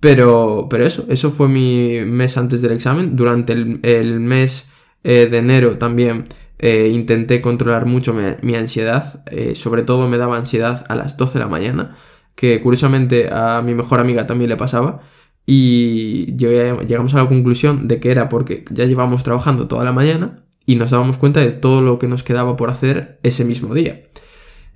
Pero, 0.00 0.68
pero 0.70 0.86
eso, 0.86 1.04
eso 1.10 1.30
fue 1.30 1.48
mi 1.48 1.98
mes 2.06 2.38
antes 2.38 2.62
del 2.62 2.72
examen. 2.72 3.14
Durante 3.14 3.52
el 3.52 4.20
mes 4.20 4.70
de 5.02 5.36
enero 5.36 5.76
también 5.76 6.24
eh, 6.58 6.90
intenté 6.92 7.40
controlar 7.40 7.86
mucho 7.86 8.14
mi, 8.14 8.54
ansiedad, 8.54 9.22
eh, 9.26 9.54
sobre 9.54 9.82
todo 9.82 10.08
me 10.08 10.18
daba 10.18 10.36
ansiedad 10.36 10.84
a 10.88 10.94
las 10.94 11.16
12 11.16 11.34
de 11.34 11.40
la 11.40 11.48
mañana, 11.48 11.96
que 12.34 12.60
curiosamente 12.60 13.28
a 13.32 13.62
mi 13.62 13.74
mejor 13.74 14.00
amiga 14.00 14.26
también 14.26 14.50
le 14.50 14.56
pasaba, 14.56 15.02
y 15.46 16.36
llegamos 16.36 17.14
a 17.14 17.18
la 17.18 17.28
conclusión 17.28 17.86
de 17.86 18.00
que 18.00 18.10
era 18.10 18.28
porque 18.28 18.64
ya 18.70 18.86
llevábamos 18.86 19.24
trabajando 19.24 19.66
toda 19.68 19.84
la 19.84 19.92
mañana 19.92 20.42
y 20.64 20.76
nos 20.76 20.90
dábamos 20.90 21.18
cuenta 21.18 21.40
de 21.40 21.50
todo 21.50 21.82
lo 21.82 21.98
que 21.98 22.08
nos 22.08 22.22
quedaba 22.22 22.56
por 22.56 22.70
hacer 22.70 23.18
ese 23.22 23.44
mismo 23.44 23.74
día. 23.74 24.08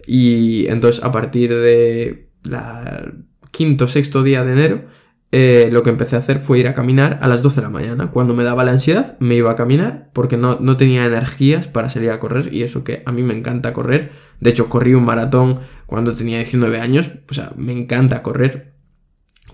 Y 0.07 0.67
entonces 0.69 1.03
a 1.03 1.11
partir 1.11 1.55
de 1.55 2.31
la 2.45 3.13
quinto 3.51 3.89
sexto 3.89 4.23
día 4.23 4.45
de 4.45 4.53
enero 4.53 4.85
eh, 5.31 5.69
lo 5.71 5.83
que 5.83 5.91
empecé 5.91 6.17
a 6.17 6.21
hacer 6.21 6.39
fue 6.39 6.59
ir 6.59 6.69
a 6.69 6.75
caminar 6.75 7.19
a 7.21 7.29
las 7.29 7.43
12 7.43 7.57
de 7.57 7.63
la 7.63 7.71
mañana. 7.71 8.11
Cuando 8.11 8.35
me 8.35 8.45
daba 8.45 8.65
la 8.65 8.73
ansiedad, 8.73 9.19
me 9.21 9.35
iba 9.35 9.51
a 9.51 9.57
caminar 9.57 10.11
porque 10.15 10.39
no, 10.39 10.59
no 10.61 10.77
tenía 10.79 11.05
energías 11.05 11.69
para 11.69 11.91
salir 11.91 12.11
a 12.11 12.19
correr 12.19 12.53
y 12.53 12.63
eso 12.63 12.83
que 12.83 13.03
a 13.05 13.13
mí 13.13 13.23
me 13.23 13.37
encanta 13.37 13.75
correr. 13.75 14.13
De 14.41 14.51
hecho, 14.51 14.69
corrí 14.71 14.95
un 14.95 15.05
maratón 15.05 15.61
cuando 15.87 16.15
tenía 16.15 16.39
19 16.39 16.81
años, 16.81 17.11
o 17.31 17.35
sea, 17.35 17.53
me 17.57 17.73
encanta 17.73 18.23
correr. 18.23 18.75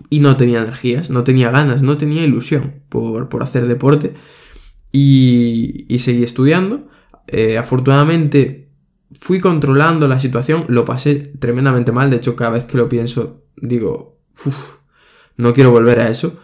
Y 0.09 0.19
no 0.19 0.37
tenía 0.37 0.61
energías, 0.61 1.09
no 1.09 1.23
tenía 1.23 1.51
ganas, 1.51 1.81
no 1.81 1.97
tenía 1.97 2.23
ilusión 2.23 2.83
por, 2.89 3.29
por 3.29 3.43
hacer 3.43 3.67
deporte. 3.67 4.13
Y, 4.91 5.85
y 5.93 5.99
seguí 5.99 6.23
estudiando. 6.23 6.87
Eh, 7.27 7.57
afortunadamente 7.57 8.71
fui 9.11 9.39
controlando 9.39 10.07
la 10.07 10.19
situación, 10.19 10.65
lo 10.69 10.85
pasé 10.85 11.15
tremendamente 11.15 11.91
mal. 11.91 12.09
De 12.09 12.17
hecho, 12.17 12.35
cada 12.35 12.51
vez 12.51 12.65
que 12.65 12.77
lo 12.77 12.87
pienso, 12.87 13.43
digo, 13.57 14.21
uff 14.45 14.84
no 15.37 15.53
quiero 15.53 15.71
volver 15.71 15.99
a 15.99 16.09
eso, 16.09 16.37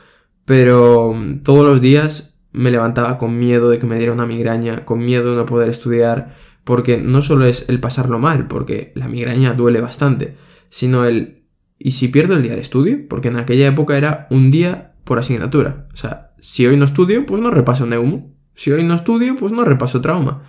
pero 0.45 1.13
mm, 1.13 1.43
todos 1.43 1.65
los 1.65 1.81
días 1.81 2.39
me 2.51 2.71
levantaba 2.71 3.17
con 3.17 3.38
miedo 3.39 3.69
de 3.69 3.79
que 3.79 3.88
me 3.88 3.98
diera 3.98 4.13
una 4.13 4.25
migraña, 4.25 4.86
con 4.86 5.00
miedo 5.00 5.31
de 5.31 5.38
no 5.38 5.45
poder 5.45 5.69
estudiar, 5.69 6.36
porque 6.63 6.98
no 6.98 7.21
solo 7.21 7.45
es 7.45 7.65
el 7.69 7.79
pasarlo 7.79 8.19
mal, 8.19 8.48
porque 8.48 8.91
la 8.95 9.07
migraña 9.07 9.53
duele 9.53 9.81
bastante, 9.81 10.36
sino 10.69 11.05
el 11.05 11.41
¿y 11.83 11.91
si 11.91 12.07
pierdo 12.10 12.36
el 12.36 12.43
día 12.43 12.55
de 12.55 12.62
estudio? 12.62 13.07
Porque 13.07 13.29
en 13.29 13.38
aquella 13.38 13.67
época 13.67 13.98
era 13.98 14.27
un 14.29 14.51
día 14.51 14.93
por 15.03 15.19
asignatura. 15.19 15.88
O 15.93 15.98
sea, 15.98 16.33
si 16.39 16.65
hoy 16.67 16.77
no 16.77 16.86
estudio, 16.86 17.25
pues 17.25 17.41
no 17.41 17.51
repaso 17.51 17.86
neumo. 17.86 18.36
Si 18.53 18.71
hoy 18.71 18.83
no 18.83 18.93
estudio, 18.93 19.36
pues 19.36 19.51
no 19.51 19.63
repaso 19.63 20.01
trauma. 20.01 20.43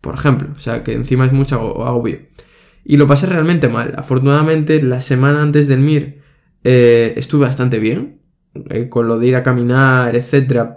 Por 0.00 0.14
ejemplo, 0.14 0.48
o 0.50 0.60
sea, 0.60 0.82
que 0.82 0.92
encima 0.92 1.26
es 1.26 1.32
mucho 1.32 1.60
obvio. 1.60 2.18
Y 2.84 2.96
lo 2.96 3.06
pasé 3.06 3.26
realmente 3.26 3.68
mal. 3.68 3.94
Afortunadamente, 3.96 4.82
la 4.82 5.00
semana 5.00 5.42
antes 5.42 5.68
del 5.68 5.80
MIR 5.80 6.17
eh, 6.64 7.14
estuve 7.16 7.46
bastante 7.46 7.78
bien, 7.78 8.20
eh, 8.70 8.88
con 8.88 9.08
lo 9.08 9.18
de 9.18 9.28
ir 9.28 9.36
a 9.36 9.42
caminar, 9.42 10.16
etc. 10.16 10.70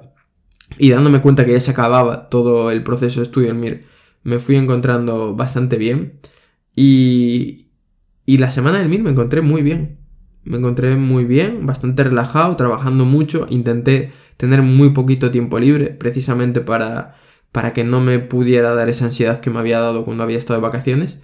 Y 0.77 0.89
dándome 0.89 1.21
cuenta 1.21 1.45
que 1.45 1.53
ya 1.53 1.59
se 1.59 1.71
acababa 1.71 2.29
todo 2.29 2.71
el 2.71 2.83
proceso 2.83 3.19
de 3.19 3.25
estudio 3.25 3.51
en 3.51 3.59
MIR, 3.59 3.85
me 4.23 4.39
fui 4.39 4.55
encontrando 4.55 5.35
bastante 5.35 5.77
bien. 5.77 6.19
Y, 6.75 7.71
y 8.25 8.37
la 8.37 8.51
semana 8.51 8.79
del 8.79 8.89
MIR 8.89 9.03
me 9.03 9.11
encontré 9.11 9.41
muy 9.41 9.61
bien. 9.61 9.99
Me 10.43 10.57
encontré 10.57 10.95
muy 10.95 11.25
bien, 11.25 11.65
bastante 11.65 12.03
relajado, 12.03 12.55
trabajando 12.55 13.05
mucho. 13.05 13.47
Intenté 13.49 14.11
tener 14.37 14.61
muy 14.63 14.91
poquito 14.91 15.29
tiempo 15.31 15.59
libre, 15.59 15.87
precisamente 15.87 16.61
para, 16.61 17.15
para 17.51 17.73
que 17.73 17.83
no 17.83 18.01
me 18.01 18.19
pudiera 18.19 18.73
dar 18.73 18.89
esa 18.89 19.05
ansiedad 19.05 19.39
que 19.39 19.51
me 19.51 19.59
había 19.59 19.79
dado 19.79 20.05
cuando 20.05 20.23
había 20.23 20.37
estado 20.37 20.59
de 20.59 20.67
vacaciones. 20.67 21.21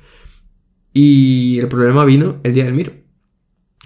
Y 0.94 1.60
el 1.60 1.68
problema 1.68 2.06
vino 2.06 2.40
el 2.44 2.54
día 2.54 2.66
del 2.66 2.74
MIR. 2.74 3.07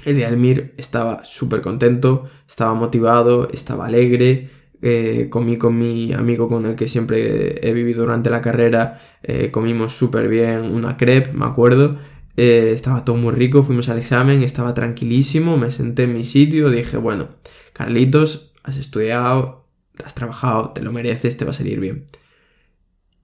El 0.05 0.15
día 0.15 0.29
del 0.29 0.39
MIR 0.39 0.73
estaba 0.77 1.23
súper 1.23 1.61
contento, 1.61 2.29
estaba 2.47 2.73
motivado, 2.73 3.49
estaba 3.51 3.85
alegre. 3.85 4.49
Eh, 4.83 5.27
comí 5.29 5.57
con 5.57 5.77
mi 5.77 6.11
amigo 6.11 6.49
con 6.49 6.65
el 6.65 6.75
que 6.75 6.87
siempre 6.87 7.67
he 7.67 7.71
vivido 7.71 8.01
durante 8.01 8.31
la 8.31 8.41
carrera, 8.41 8.99
eh, 9.21 9.51
comimos 9.51 9.93
súper 9.93 10.27
bien 10.27 10.71
una 10.73 10.97
crepe, 10.97 11.33
me 11.33 11.45
acuerdo. 11.45 11.97
Eh, 12.35 12.71
estaba 12.73 13.05
todo 13.05 13.15
muy 13.17 13.31
rico, 13.33 13.61
fuimos 13.61 13.89
al 13.89 13.99
examen, 13.99 14.41
estaba 14.41 14.73
tranquilísimo, 14.73 15.57
me 15.57 15.69
senté 15.69 16.03
en 16.03 16.13
mi 16.13 16.23
sitio, 16.23 16.71
dije, 16.71 16.97
bueno, 16.97 17.27
Carlitos, 17.73 18.53
has 18.63 18.77
estudiado, 18.77 19.67
has 20.03 20.15
trabajado, 20.15 20.71
te 20.71 20.81
lo 20.81 20.91
mereces, 20.91 21.37
te 21.37 21.45
va 21.45 21.51
a 21.51 21.53
salir 21.53 21.79
bien. 21.79 22.05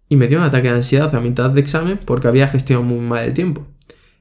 Y 0.09 0.15
me 0.15 0.27
dio 0.27 0.38
un 0.38 0.43
ataque 0.43 0.69
de 0.69 0.75
ansiedad 0.75 1.13
a 1.15 1.19
mitad 1.21 1.50
de 1.50 1.62
examen 1.62 2.00
porque 2.05 2.27
había 2.27 2.47
gestionado 2.47 2.86
muy 2.86 3.00
mal 3.00 3.25
el 3.25 3.33
tiempo 3.33 3.65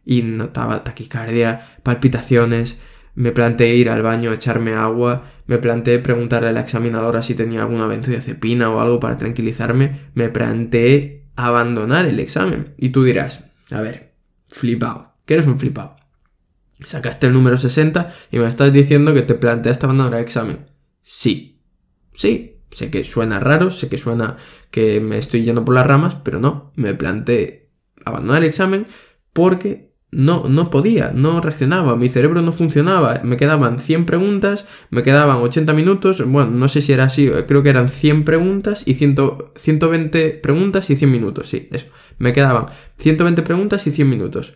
y 0.06 0.22
notaba 0.22 0.84
taquicardia, 0.84 1.66
palpitaciones, 1.82 2.78
me 3.16 3.32
planteé 3.32 3.74
ir 3.74 3.90
al 3.90 4.02
baño 4.02 4.30
a 4.30 4.34
echarme 4.34 4.74
agua, 4.74 5.24
me 5.46 5.58
planteé 5.58 5.98
preguntarle 5.98 6.48
a 6.48 6.52
la 6.52 6.60
examinadora 6.60 7.22
si 7.22 7.34
tenía 7.34 7.62
alguna 7.62 7.86
benzodiazepina 7.86 8.70
o 8.70 8.80
algo 8.80 9.00
para 9.00 9.18
tranquilizarme, 9.18 10.10
me 10.14 10.28
planteé 10.28 11.26
abandonar 11.34 12.06
el 12.06 12.20
examen. 12.20 12.74
Y 12.78 12.90
tú 12.90 13.04
dirás, 13.04 13.44
a 13.70 13.80
ver, 13.80 14.14
flipado, 14.48 15.14
que 15.24 15.34
eres 15.34 15.46
un 15.46 15.58
flipado. 15.58 15.96
Sacaste 16.84 17.26
el 17.26 17.32
número 17.32 17.56
60 17.56 18.12
y 18.30 18.38
me 18.38 18.46
estás 18.46 18.72
diciendo 18.72 19.14
que 19.14 19.22
te 19.22 19.34
planteaste 19.34 19.86
abandonar 19.86 20.14
el 20.14 20.24
examen. 20.24 20.66
Sí, 21.02 21.62
sí, 22.12 22.60
sé 22.70 22.90
que 22.90 23.02
suena 23.02 23.40
raro, 23.40 23.70
sé 23.70 23.88
que 23.88 23.98
suena 23.98 24.36
que 24.70 25.00
me 25.00 25.16
estoy 25.16 25.42
yendo 25.42 25.64
por 25.64 25.74
las 25.74 25.86
ramas, 25.86 26.16
pero 26.16 26.38
no, 26.38 26.70
me 26.76 26.92
planteé 26.92 27.70
abandonar 28.04 28.42
el 28.42 28.50
examen 28.50 28.86
porque 29.32 29.95
no, 30.10 30.48
no 30.48 30.70
podía, 30.70 31.12
no 31.14 31.40
reaccionaba, 31.40 31.96
mi 31.96 32.08
cerebro 32.08 32.40
no 32.40 32.52
funcionaba, 32.52 33.20
me 33.24 33.36
quedaban 33.36 33.80
100 33.80 34.06
preguntas, 34.06 34.64
me 34.90 35.02
quedaban 35.02 35.38
80 35.38 35.72
minutos, 35.72 36.24
bueno, 36.26 36.52
no 36.52 36.68
sé 36.68 36.80
si 36.80 36.92
era 36.92 37.04
así, 37.04 37.30
creo 37.48 37.62
que 37.62 37.70
eran 37.70 37.88
100 37.88 38.24
preguntas 38.24 38.84
y 38.86 38.94
120 38.94 40.30
preguntas 40.42 40.90
y 40.90 40.96
100 40.96 41.10
minutos, 41.10 41.48
sí, 41.48 41.68
eso, 41.72 41.86
me 42.18 42.32
quedaban 42.32 42.66
120 42.98 43.42
preguntas 43.42 43.86
y 43.86 43.90
100 43.90 44.08
minutos, 44.08 44.54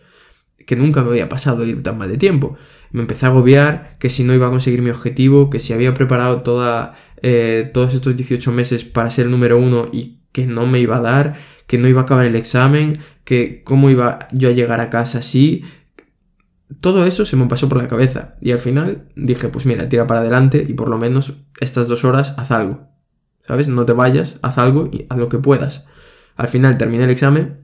que 0.65 0.75
nunca 0.75 1.03
me 1.03 1.09
había 1.09 1.29
pasado 1.29 1.65
ir 1.65 1.83
tan 1.83 1.97
mal 1.97 2.09
de 2.09 2.17
tiempo, 2.17 2.57
me 2.91 3.01
empecé 3.01 3.25
a 3.25 3.29
agobiar, 3.29 3.97
que 3.99 4.09
si 4.09 4.23
no 4.23 4.33
iba 4.33 4.47
a 4.47 4.51
conseguir 4.51 4.81
mi 4.81 4.89
objetivo, 4.89 5.49
que 5.49 5.59
si 5.59 5.73
había 5.73 5.93
preparado 5.93 6.41
toda, 6.41 6.95
eh, 7.21 7.69
todos 7.73 7.93
estos 7.93 8.15
18 8.15 8.51
meses 8.51 8.83
para 8.85 9.09
ser 9.09 9.25
el 9.25 9.31
número 9.31 9.57
uno 9.57 9.87
y 9.91 10.21
que 10.31 10.45
no 10.45 10.65
me 10.65 10.79
iba 10.79 10.97
a 10.97 11.01
dar, 11.01 11.35
que 11.71 11.77
no 11.77 11.87
iba 11.87 12.01
a 12.01 12.03
acabar 12.03 12.25
el 12.25 12.35
examen, 12.35 12.99
que 13.23 13.63
cómo 13.63 13.89
iba 13.89 14.27
yo 14.33 14.49
a 14.49 14.51
llegar 14.51 14.81
a 14.81 14.89
casa 14.89 15.19
así. 15.19 15.63
Todo 16.81 17.05
eso 17.05 17.23
se 17.23 17.37
me 17.37 17.45
pasó 17.45 17.69
por 17.69 17.77
la 17.77 17.87
cabeza 17.87 18.35
y 18.41 18.51
al 18.51 18.59
final 18.59 19.07
dije, 19.15 19.47
pues 19.47 19.65
mira, 19.65 19.87
tira 19.87 20.05
para 20.05 20.19
adelante 20.19 20.65
y 20.67 20.73
por 20.73 20.89
lo 20.89 20.97
menos 20.97 21.35
estas 21.61 21.87
dos 21.87 22.03
horas 22.03 22.33
haz 22.35 22.51
algo. 22.51 22.89
¿Sabes? 23.47 23.69
No 23.69 23.85
te 23.85 23.93
vayas, 23.93 24.35
haz 24.41 24.57
algo 24.57 24.89
y 24.91 25.05
haz 25.09 25.17
lo 25.17 25.29
que 25.29 25.37
puedas. 25.37 25.85
Al 26.35 26.49
final 26.49 26.77
terminé 26.77 27.05
el 27.05 27.09
examen 27.09 27.61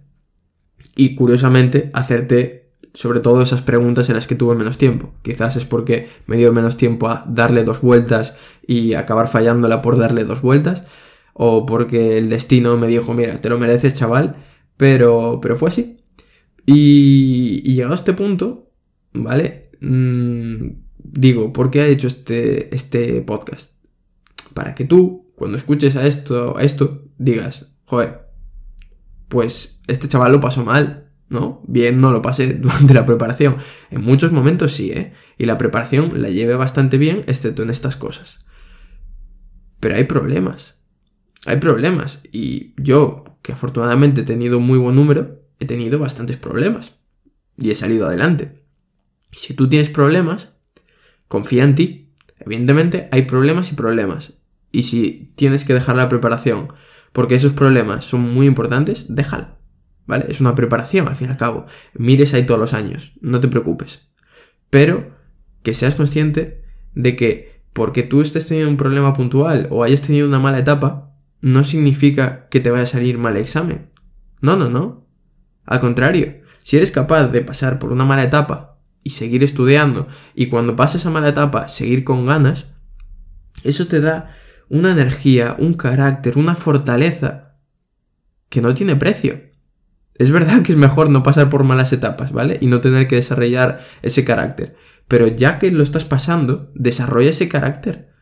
y 0.96 1.14
curiosamente 1.16 1.92
hacerte 1.94 2.72
sobre 2.94 3.20
todo 3.20 3.42
esas 3.42 3.62
preguntas 3.62 4.08
en 4.08 4.16
las 4.16 4.26
que 4.26 4.36
tuve 4.36 4.56
menos 4.56 4.78
tiempo. 4.78 5.16
Quizás 5.22 5.58
es 5.58 5.66
porque 5.66 6.08
me 6.28 6.38
dio 6.38 6.54
menos 6.54 6.78
tiempo 6.78 7.10
a 7.10 7.26
darle 7.28 7.66
dos 7.66 7.82
vueltas 7.82 8.38
y 8.66 8.94
acabar 8.94 9.28
fallándola 9.28 9.82
por 9.82 9.98
darle 9.98 10.24
dos 10.24 10.42
vueltas, 10.42 10.84
o 11.39 11.67
porque 11.67 12.17
el 12.17 12.29
destino 12.29 12.77
me 12.77 12.88
dijo, 12.88 13.13
mira, 13.13 13.39
te 13.39 13.48
lo 13.48 13.60
mereces, 13.60 13.94
chaval, 13.94 14.44
pero, 14.75 15.39
pero 15.39 15.56
fue 15.56 15.70
así. 15.70 15.98
Y, 16.65 17.62
y 17.63 17.75
llegado 17.75 17.94
a 17.94 17.96
este 17.96 18.13
punto, 18.13 18.72
¿vale? 19.13 19.70
Mm, 19.79 20.70
digo, 20.98 21.53
¿por 21.53 21.70
qué 21.70 21.82
ha 21.82 21.88
hecho 21.88 22.08
este, 22.08 22.75
este 22.75 23.22
podcast? 23.22 23.75
Para 24.56 24.74
que 24.74 24.86
tú, 24.86 25.32
cuando 25.36 25.58
escuches 25.58 25.96
a 25.96 26.08
esto, 26.08 26.58
a 26.58 26.63
esto, 26.63 27.03
digas, 27.20 27.67
joder, 27.86 28.32
pues 29.27 29.82
este 29.86 30.08
chaval 30.08 30.32
lo 30.32 30.41
pasó 30.41 30.65
mal, 30.65 31.12
¿no? 31.29 31.62
Bien 31.67 32.01
no 32.01 32.12
lo 32.12 32.24
pasé 32.24 32.53
durante 32.56 32.96
la 32.96 33.06
preparación. 33.06 33.58
En 33.91 34.01
muchos 34.01 34.32
momentos 34.32 34.72
sí, 34.72 34.91
¿eh? 34.91 35.13
Y 35.38 35.46
la 35.46 35.60
preparación 35.60 36.20
la 36.20 36.29
llevé 36.29 36.56
bastante 36.56 36.98
bien, 36.98 37.24
excepto 37.27 37.62
en 37.62 37.70
estas 37.70 37.96
cosas. 37.96 38.39
Pero 39.79 39.96
hay 39.96 40.06
problemas. 40.06 40.76
Hay 41.48 41.58
problemas. 41.58 42.22
Y 42.32 42.74
yo, 42.75 43.24
que 43.42 43.54
afortunadamente 43.54 44.22
he 44.22 44.25
tenido 44.25 44.60
muy 44.60 44.77
buen 44.77 44.96
número, 44.96 45.42
he 45.60 45.66
tenido 45.66 45.98
bastantes 45.98 46.38
problemas 46.38 46.96
y 47.58 47.72
he 47.72 47.75
salido 47.75 48.06
adelante. 48.06 48.62
Si 49.32 49.54
tú 49.54 49.70
tienes 49.70 49.89
problemas, 49.89 50.54
confía 51.30 51.63
en 51.63 51.75
ti. 51.75 52.13
Evidentemente 52.39 53.08
hay 53.12 53.24
problemas 53.24 53.72
y 53.72 53.75
problemas. 53.75 54.34
Y 54.74 54.84
si 54.84 55.34
tienes 55.36 55.63
que 55.63 55.74
dejar 55.74 55.96
la 55.96 56.10
preparación 56.10 56.74
porque 57.13 57.36
esos 57.36 57.54
problemas 57.54 58.04
son 58.04 58.22
muy 58.22 58.46
importantes, 58.46 59.06
déjala. 59.08 59.58
¿Vale? 60.06 60.25
Es 60.27 60.42
una 60.42 60.54
preparación 60.54 61.08
al 61.08 61.16
fin 61.16 61.30
y 61.30 61.32
al 61.32 61.38
cabo. 61.38 61.66
Mires 61.94 62.34
ahí 62.34 62.46
todos 62.46 62.60
los 62.60 62.74
años, 62.74 63.13
no 63.22 63.39
te 63.39 63.48
preocupes. 63.48 64.10
Pero 64.70 65.16
que 65.63 65.74
seas 65.74 65.96
consciente 65.96 66.66
de 66.94 67.16
que 67.16 67.62
porque 67.72 68.04
tú 68.04 68.22
estés 68.22 68.48
teniendo 68.48 68.70
un 68.70 68.77
problema 68.77 69.13
puntual 69.13 69.68
o 69.70 69.84
hayas 69.84 70.01
tenido 70.01 70.27
una 70.27 70.39
mala 70.39 70.60
etapa, 70.60 71.07
no 71.41 71.63
significa 71.63 72.48
que 72.50 72.60
te 72.60 72.72
vaya 72.72 72.84
a 72.84 72.88
salir 72.88 73.17
mal 73.17 73.38
examen. 73.38 73.89
No, 74.41 74.56
no, 74.56 74.70
no. 74.70 75.08
Al 75.65 75.79
contrario, 75.79 76.41
si 76.63 76.77
eres 76.77 76.91
capaz 76.91 77.27
de 77.27 77.41
pasar 77.41 77.79
por 77.79 77.91
una 77.91 78.06
mala 78.06 78.24
etapa 78.24 78.79
y 79.03 79.12
seguir 79.12 79.44
estudiando 79.44 80.08
y 80.36 80.48
cuando 80.48 80.75
pases 80.75 81.01
esa 81.01 81.10
mala 81.10 81.29
etapa 81.29 81.67
seguir 81.67 82.03
con 82.03 82.25
ganas, 82.25 82.74
eso 83.63 83.88
te 83.88 84.01
da 84.01 84.36
una 84.70 84.91
energía, 84.91 85.56
un 85.60 85.74
carácter, 85.74 86.38
una 86.38 86.56
fortaleza 86.56 87.56
que 88.50 88.62
no 88.62 88.74
tiene 88.74 88.96
precio. 88.96 89.41
Es 90.15 90.32
verdad 90.32 90.63
que 90.63 90.72
es 90.72 90.77
mejor 90.77 91.10
no 91.10 91.24
pasar 91.24 91.50
por 91.50 91.63
malas 91.63 91.94
etapas, 91.94 92.32
¿vale? 92.32 92.58
Y 92.60 92.67
no 92.67 92.82
tener 92.82 93.08
que 93.08 93.17
desarrollar 93.17 93.82
ese 94.01 94.25
carácter. 94.25 94.75
Pero 95.08 95.27
ya 95.27 95.60
que 95.60 95.72
lo 95.72 95.84
estás 95.84 96.06
pasando, 96.06 96.72
desarrolla 96.75 97.29
ese 97.29 97.48
carácter. 97.48 98.13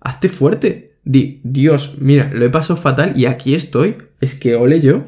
Hazte 0.00 0.28
fuerte, 0.28 0.89
di, 1.04 1.40
Dios, 1.44 1.96
mira, 2.00 2.30
lo 2.32 2.44
he 2.44 2.50
pasado 2.50 2.76
fatal 2.76 3.12
y 3.16 3.26
aquí 3.26 3.54
estoy, 3.54 3.96
es 4.20 4.34
que 4.34 4.56
ole 4.56 4.80
yo. 4.80 5.06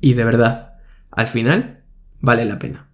Y 0.00 0.14
de 0.14 0.24
verdad, 0.24 0.74
al 1.10 1.26
final, 1.26 1.84
vale 2.20 2.44
la 2.44 2.58
pena. 2.58 2.90